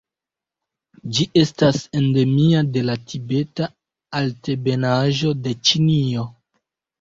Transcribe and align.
Ĝi 1.17 1.25
estas 1.41 1.81
endemio 1.99 2.63
de 2.77 2.83
la 2.87 2.95
Tibeta 3.11 3.69
Altebenaĵo 4.21 5.35
de 5.45 5.55
Ĉinio. 5.71 6.27